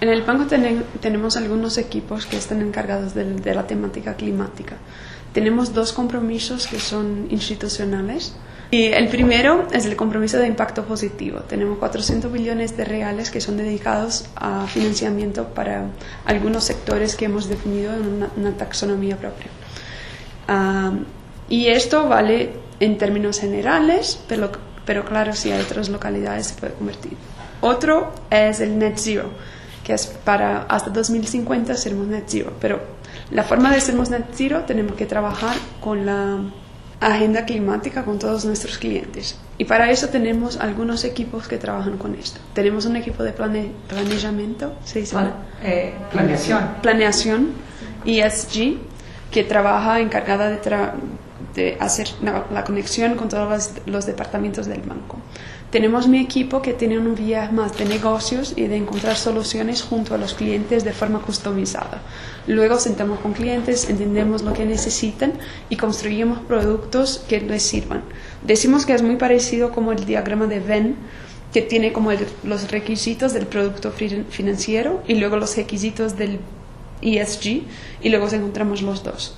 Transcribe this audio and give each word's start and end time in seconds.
En 0.00 0.08
el 0.08 0.22
banco 0.22 0.46
tenemos 1.00 1.36
algunos 1.36 1.76
equipos 1.76 2.26
que 2.26 2.36
están 2.36 2.62
encargados 2.62 3.14
de, 3.14 3.54
la 3.54 3.66
temática 3.66 4.14
climática. 4.14 4.76
Tenemos 5.32 5.74
dos 5.74 5.92
compromisos 5.92 6.68
que 6.68 6.78
son 6.78 7.26
institucionales. 7.30 8.34
Y 8.70 8.84
el 8.84 9.08
primero 9.08 9.66
es 9.72 9.86
el 9.86 9.96
compromiso 9.96 10.38
de 10.38 10.46
impacto 10.46 10.84
positivo. 10.84 11.40
Tenemos 11.40 11.78
400 11.78 12.30
billones 12.30 12.76
de 12.76 12.84
reales 12.84 13.30
que 13.30 13.40
son 13.40 13.56
dedicados 13.56 14.26
a 14.36 14.66
financiamiento 14.66 15.48
para 15.48 15.86
algunos 16.26 16.64
sectores 16.64 17.16
que 17.16 17.24
hemos 17.24 17.48
definido 17.48 17.92
en 17.94 18.28
una, 18.36 18.56
taxonomía 18.56 19.16
propia. 19.16 19.48
Ah, 20.46 20.92
y 21.48 21.68
esto 21.68 22.08
vale 22.08 22.52
en 22.78 22.98
términos 22.98 23.40
generales, 23.40 24.20
pero, 24.28 24.52
pero 24.84 25.04
claro, 25.04 25.32
si 25.32 25.50
hay 25.50 25.62
otras 25.62 25.88
localidades 25.88 26.48
se 26.48 26.54
puede 26.54 26.74
convertir. 26.74 27.16
Otro 27.62 28.12
es 28.30 28.60
el 28.60 28.78
net 28.78 28.94
zero 28.96 29.30
que 29.88 29.94
es 29.94 30.06
para 30.06 30.64
hasta 30.68 30.90
2050 30.90 31.74
seremos 31.74 32.06
net 32.08 32.24
zero. 32.26 32.52
Pero 32.60 32.78
la 33.30 33.42
forma 33.42 33.72
de 33.72 33.80
sermos 33.80 34.10
net 34.10 34.26
zero 34.34 34.64
tenemos 34.66 34.94
que 34.96 35.06
trabajar 35.06 35.56
con 35.80 36.04
la 36.04 36.40
agenda 37.00 37.46
climática 37.46 38.04
con 38.04 38.18
todos 38.18 38.44
nuestros 38.44 38.76
clientes. 38.76 39.38
Y 39.56 39.64
para 39.64 39.90
eso 39.90 40.10
tenemos 40.10 40.58
algunos 40.58 41.04
equipos 41.04 41.48
que 41.48 41.56
trabajan 41.56 41.96
con 41.96 42.14
esto. 42.16 42.38
Tenemos 42.52 42.84
un 42.84 42.96
equipo 42.96 43.22
de 43.22 43.32
plane, 43.32 43.72
planeamiento, 43.88 44.74
¿se 44.84 45.00
dice? 45.00 45.16
Eh, 45.62 45.94
planeación. 46.12 46.68
Planeación, 46.82 47.48
ESG, 48.04 48.76
que 49.30 49.42
trabaja 49.42 50.00
encargada 50.00 50.50
de, 50.50 50.58
de 51.58 51.76
hacer 51.80 52.08
la, 52.22 52.62
conexión 52.64 53.16
con 53.16 53.28
todos 53.28 53.70
los 53.86 54.06
departamentos 54.06 54.66
del 54.66 54.80
banco. 54.82 55.18
Tenemos 55.70 56.06
mi 56.06 56.20
equipo 56.20 56.62
que 56.62 56.72
tiene 56.72 56.98
un 56.98 57.16
vía 57.16 57.50
más 57.52 57.76
de 57.76 57.84
negocios 57.84 58.54
y 58.56 58.68
de 58.68 58.76
encontrar 58.76 59.16
soluciones 59.16 59.82
junto 59.82 60.14
a 60.14 60.18
los 60.18 60.34
clientes 60.34 60.84
de 60.84 60.92
forma 60.92 61.18
customizada. 61.18 62.00
Luego 62.46 62.78
sentamos 62.78 63.18
con 63.18 63.32
clientes, 63.32 63.90
entendemos 63.90 64.42
lo 64.42 64.52
que 64.52 64.64
necesitan 64.64 65.32
y 65.68 65.76
construimos 65.76 66.38
productos 66.38 67.24
que 67.28 67.40
les 67.40 67.64
sirvan. 67.64 68.02
Decimos 68.44 68.86
que 68.86 68.94
es 68.94 69.02
muy 69.02 69.16
parecido 69.16 69.72
como 69.72 69.90
el 69.90 70.06
diagrama 70.06 70.46
de 70.46 70.60
Venn, 70.60 70.94
que 71.52 71.62
tiene 71.62 71.92
como 71.92 72.12
los 72.44 72.70
requisitos 72.70 73.32
del 73.32 73.46
producto 73.46 73.90
financiero 73.90 75.02
y 75.08 75.14
luego 75.16 75.36
los 75.36 75.56
requisitos 75.56 76.16
del 76.16 76.38
ESG 77.02 77.62
y 78.02 78.08
luego 78.10 78.28
encontramos 78.28 78.80
los 78.80 79.02
dos. 79.02 79.36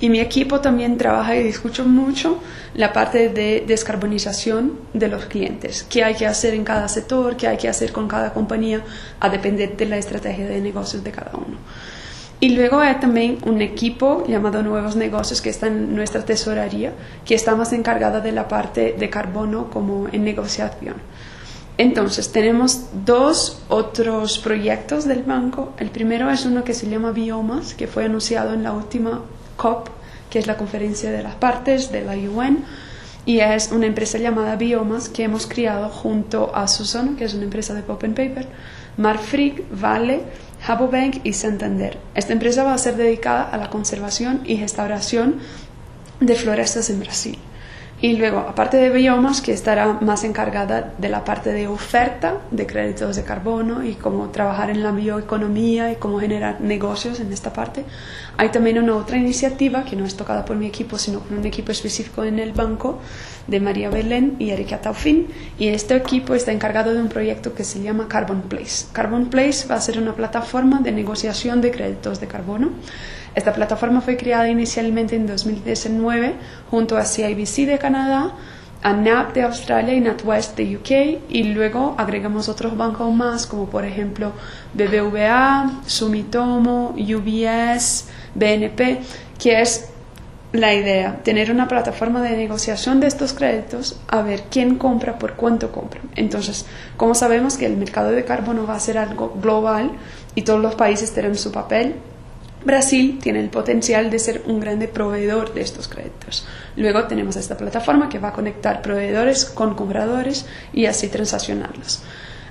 Y 0.00 0.10
mi 0.10 0.20
equipo 0.20 0.60
también 0.60 0.96
trabaja 0.96 1.34
y 1.36 1.42
discuto 1.42 1.84
mucho 1.84 2.40
la 2.74 2.92
parte 2.92 3.30
de 3.30 3.64
descarbonización 3.66 4.78
de 4.94 5.08
los 5.08 5.24
clientes, 5.24 5.84
qué 5.88 6.04
hay 6.04 6.14
que 6.14 6.26
hacer 6.26 6.54
en 6.54 6.62
cada 6.62 6.88
sector, 6.88 7.36
qué 7.36 7.48
hay 7.48 7.56
que 7.56 7.68
hacer 7.68 7.90
con 7.90 8.06
cada 8.06 8.32
compañía, 8.32 8.82
a 9.18 9.28
depender 9.28 9.76
de 9.76 9.86
la 9.86 9.96
estrategia 9.96 10.46
de 10.46 10.60
negocios 10.60 11.02
de 11.02 11.10
cada 11.10 11.32
uno. 11.34 11.58
Y 12.40 12.50
luego 12.50 12.78
hay 12.78 12.94
también 13.00 13.38
un 13.44 13.60
equipo 13.60 14.24
llamado 14.28 14.62
Nuevos 14.62 14.94
Negocios 14.94 15.42
que 15.42 15.50
está 15.50 15.66
en 15.66 15.96
nuestra 15.96 16.24
tesorería, 16.24 16.92
que 17.24 17.34
está 17.34 17.56
más 17.56 17.72
encargada 17.72 18.20
de 18.20 18.30
la 18.30 18.46
parte 18.46 18.94
de 18.96 19.10
carbono 19.10 19.68
como 19.70 20.06
en 20.12 20.22
negociación. 20.22 20.94
Entonces, 21.78 22.30
tenemos 22.30 22.86
dos 23.04 23.62
otros 23.68 24.38
proyectos 24.38 25.04
del 25.04 25.24
banco. 25.24 25.72
El 25.78 25.90
primero 25.90 26.30
es 26.30 26.44
uno 26.44 26.62
que 26.62 26.74
se 26.74 26.88
llama 26.88 27.10
Biomas, 27.10 27.74
que 27.74 27.88
fue 27.88 28.04
anunciado 28.04 28.54
en 28.54 28.62
la 28.62 28.72
última 28.72 29.22
COP, 29.58 29.90
que 30.30 30.38
es 30.38 30.46
la 30.46 30.56
conferencia 30.56 31.10
de 31.10 31.22
las 31.22 31.34
partes 31.34 31.92
de 31.92 32.02
la 32.02 32.14
UN, 32.14 32.64
y 33.26 33.40
es 33.40 33.72
una 33.72 33.84
empresa 33.84 34.16
llamada 34.16 34.56
Biomas 34.56 35.10
que 35.10 35.24
hemos 35.24 35.46
criado 35.46 35.90
junto 35.90 36.54
a 36.54 36.66
Susano, 36.66 37.16
que 37.16 37.24
es 37.24 37.34
una 37.34 37.44
empresa 37.44 37.74
de 37.74 37.82
Pop 37.82 38.02
and 38.04 38.16
Paper, 38.16 38.48
Marfrig, 38.96 39.64
Vale, 39.70 40.22
Habobank 40.66 41.20
y 41.24 41.34
Santander. 41.34 41.98
Esta 42.14 42.32
empresa 42.32 42.64
va 42.64 42.72
a 42.72 42.78
ser 42.78 42.96
dedicada 42.96 43.42
a 43.42 43.58
la 43.58 43.68
conservación 43.68 44.40
y 44.44 44.58
restauración 44.58 45.40
de 46.20 46.34
florestas 46.34 46.88
en 46.88 47.00
Brasil. 47.00 47.38
Y 48.00 48.16
luego, 48.16 48.38
aparte 48.38 48.76
de 48.76 48.90
biomas, 48.90 49.40
que 49.40 49.52
estará 49.52 49.98
más 50.00 50.22
encargada 50.22 50.94
de 50.98 51.08
la 51.08 51.24
parte 51.24 51.52
de 51.52 51.66
oferta 51.66 52.38
de 52.52 52.64
créditos 52.64 53.16
de 53.16 53.24
carbono 53.24 53.82
y 53.82 53.94
cómo 53.94 54.30
trabajar 54.30 54.70
en 54.70 54.84
la 54.84 54.92
bioeconomía 54.92 55.90
y 55.90 55.96
cómo 55.96 56.20
generar 56.20 56.60
negocios 56.60 57.18
en 57.18 57.32
esta 57.32 57.52
parte, 57.52 57.84
hay 58.36 58.50
también 58.50 58.78
una 58.78 58.94
otra 58.94 59.16
iniciativa 59.16 59.84
que 59.84 59.96
no 59.96 60.04
es 60.04 60.16
tocada 60.16 60.44
por 60.44 60.56
mi 60.56 60.66
equipo, 60.66 60.96
sino 60.96 61.18
por 61.18 61.36
un 61.36 61.44
equipo 61.44 61.72
específico 61.72 62.22
en 62.22 62.38
el 62.38 62.52
banco 62.52 63.00
de 63.48 63.58
María 63.58 63.90
Belén 63.90 64.36
y 64.38 64.50
Erika 64.50 64.80
Taufin. 64.80 65.26
Y 65.58 65.66
este 65.66 65.96
equipo 65.96 66.36
está 66.36 66.52
encargado 66.52 66.94
de 66.94 67.02
un 67.02 67.08
proyecto 67.08 67.52
que 67.52 67.64
se 67.64 67.82
llama 67.82 68.06
Carbon 68.06 68.42
Place. 68.42 68.86
Carbon 68.92 69.26
Place 69.26 69.66
va 69.66 69.74
a 69.74 69.80
ser 69.80 69.98
una 69.98 70.14
plataforma 70.14 70.78
de 70.80 70.92
negociación 70.92 71.60
de 71.60 71.72
créditos 71.72 72.20
de 72.20 72.28
carbono 72.28 72.70
esta 73.38 73.52
plataforma 73.52 74.00
fue 74.00 74.16
creada 74.16 74.48
inicialmente 74.48 75.16
en 75.16 75.26
2019 75.26 76.34
junto 76.70 76.96
a 76.96 77.04
CIBC 77.04 77.66
de 77.66 77.78
Canadá, 77.78 78.34
NAP 78.82 79.34
de 79.34 79.42
Australia 79.42 79.94
y 79.94 80.00
NatWest 80.00 80.56
de 80.56 80.76
UK 80.76 81.22
y 81.28 81.44
luego 81.44 81.94
agregamos 81.98 82.48
otros 82.48 82.76
bancos 82.76 83.12
más 83.12 83.46
como 83.46 83.66
por 83.68 83.84
ejemplo 83.84 84.32
BBVA, 84.74 85.82
Sumitomo, 85.86 86.94
UBS, 86.96 88.06
BNP, 88.34 89.00
que 89.38 89.60
es 89.60 89.90
la 90.52 90.74
idea, 90.74 91.20
tener 91.22 91.50
una 91.50 91.68
plataforma 91.68 92.22
de 92.22 92.36
negociación 92.36 93.00
de 93.00 93.06
estos 93.06 93.34
créditos, 93.34 94.00
a 94.08 94.22
ver 94.22 94.44
quién 94.50 94.76
compra, 94.76 95.18
por 95.18 95.34
cuánto 95.34 95.70
compra. 95.72 96.00
Entonces, 96.16 96.64
como 96.96 97.14
sabemos 97.14 97.58
que 97.58 97.66
el 97.66 97.76
mercado 97.76 98.12
de 98.12 98.24
carbono 98.24 98.66
va 98.66 98.76
a 98.76 98.80
ser 98.80 98.96
algo 98.96 99.34
global 99.40 99.92
y 100.34 100.42
todos 100.42 100.60
los 100.60 100.74
países 100.74 101.12
tendrán 101.12 101.36
su 101.36 101.52
papel, 101.52 101.96
Brasil 102.64 103.18
tiene 103.22 103.40
el 103.40 103.50
potencial 103.50 104.10
de 104.10 104.18
ser 104.18 104.42
un 104.46 104.60
grande 104.60 104.88
proveedor 104.88 105.54
de 105.54 105.60
estos 105.60 105.88
créditos. 105.88 106.46
Luego 106.76 107.04
tenemos 107.04 107.36
esta 107.36 107.56
plataforma 107.56 108.08
que 108.08 108.18
va 108.18 108.28
a 108.28 108.32
conectar 108.32 108.82
proveedores 108.82 109.44
con 109.44 109.74
compradores 109.74 110.46
y 110.72 110.86
así 110.86 111.08
transaccionarlos. 111.08 112.02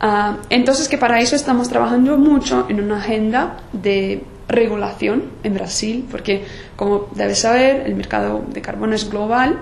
Ah, 0.00 0.38
entonces, 0.48 0.88
que 0.88 0.96
para 0.96 1.20
eso 1.20 1.36
estamos 1.36 1.68
trabajando 1.68 2.16
mucho 2.16 2.66
en 2.70 2.80
una 2.80 2.96
agenda 2.96 3.58
de 3.72 4.24
regulación 4.48 5.24
en 5.42 5.54
Brasil, 5.54 6.06
porque 6.10 6.44
como 6.74 7.08
debes 7.14 7.40
saber, 7.40 7.82
el 7.86 7.94
mercado 7.94 8.44
de 8.48 8.62
carbono 8.62 8.94
es 8.94 9.08
global 9.08 9.58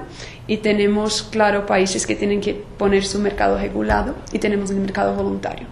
y 0.47 0.59
tenemos, 0.59 1.25
claro, 1.25 1.67
países 1.67 2.07
que 2.07 2.15
tienen 2.15 2.41
que 2.41 2.55
poner 2.55 3.05
su 3.05 3.19
mercado 3.19 3.59
regulado 3.59 4.15
y 4.33 4.39
tenemos 4.39 4.71
el 4.71 4.77
mercado 4.77 5.15
voluntario. 5.15 5.67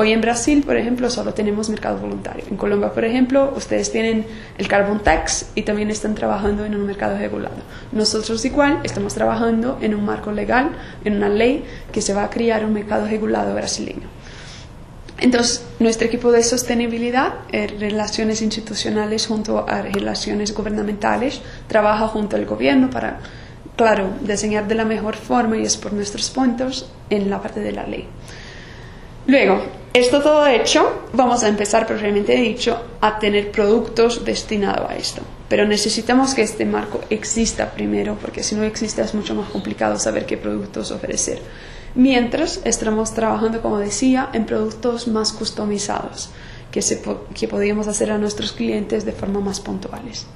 Hoy 0.00 0.12
en 0.12 0.20
Brasil, 0.20 0.62
por 0.64 0.76
ejemplo, 0.76 1.10
solo 1.10 1.34
tenemos 1.34 1.68
mercado 1.68 1.98
voluntario. 1.98 2.44
En 2.48 2.56
Colombia, 2.56 2.92
por 2.92 3.04
ejemplo, 3.04 3.52
ustedes 3.56 3.90
tienen 3.90 4.24
el 4.56 4.68
carbon 4.68 5.02
tax 5.02 5.50
y 5.56 5.62
también 5.62 5.90
están 5.90 6.14
trabajando 6.14 6.64
en 6.64 6.76
un 6.76 6.86
mercado 6.86 7.18
regulado. 7.18 7.56
Nosotros 7.90 8.44
igual 8.44 8.78
estamos 8.84 9.14
trabajando 9.14 9.76
en 9.80 9.96
un 9.96 10.04
marco 10.04 10.30
legal, 10.30 10.70
en 11.04 11.16
una 11.16 11.28
ley 11.28 11.64
que 11.90 12.00
se 12.00 12.14
va 12.14 12.22
a 12.22 12.30
crear 12.30 12.64
un 12.64 12.74
mercado 12.74 13.08
regulado 13.08 13.52
brasileño. 13.56 14.06
Entonces, 15.18 15.66
nuestro 15.80 16.06
equipo 16.06 16.30
de 16.30 16.44
sostenibilidad, 16.44 17.34
eh, 17.50 17.66
relaciones 17.66 18.40
institucionales 18.40 19.26
junto 19.26 19.68
a 19.68 19.82
relaciones 19.82 20.54
gubernamentales, 20.54 21.42
trabaja 21.66 22.06
junto 22.06 22.36
al 22.36 22.46
gobierno 22.46 22.88
para, 22.88 23.18
claro, 23.74 24.10
diseñar 24.20 24.68
de 24.68 24.76
la 24.76 24.84
mejor 24.84 25.16
forma 25.16 25.58
y 25.58 25.64
es 25.64 25.76
por 25.76 25.92
nuestros 25.92 26.30
puntos 26.30 26.88
en 27.10 27.28
la 27.28 27.42
parte 27.42 27.58
de 27.58 27.72
la 27.72 27.84
ley. 27.84 28.06
Luego, 29.26 29.77
esto 29.98 30.20
todo 30.22 30.46
hecho, 30.46 31.04
vamos 31.12 31.42
a 31.42 31.48
empezar 31.48 31.86
propiamente 31.86 32.34
dicho 32.34 32.80
a 33.00 33.18
tener 33.18 33.50
productos 33.50 34.24
destinados 34.24 34.90
a 34.90 34.96
esto. 34.96 35.22
Pero 35.48 35.66
necesitamos 35.66 36.34
que 36.34 36.42
este 36.42 36.64
marco 36.64 37.00
exista 37.10 37.70
primero, 37.72 38.16
porque 38.20 38.42
si 38.42 38.54
no 38.54 38.64
existe 38.64 39.02
es 39.02 39.14
mucho 39.14 39.34
más 39.34 39.50
complicado 39.50 39.98
saber 39.98 40.26
qué 40.26 40.36
productos 40.36 40.90
ofrecer. 40.90 41.40
Mientras 41.94 42.60
estamos 42.64 43.14
trabajando, 43.14 43.62
como 43.62 43.78
decía, 43.78 44.28
en 44.32 44.46
productos 44.46 45.08
más 45.08 45.32
customizados, 45.32 46.30
que, 46.70 46.82
se, 46.82 47.02
que 47.34 47.48
podríamos 47.48 47.88
hacer 47.88 48.10
a 48.10 48.18
nuestros 48.18 48.52
clientes 48.52 49.04
de 49.04 49.12
forma 49.12 49.40
más 49.40 49.60
puntuales. 49.60 50.26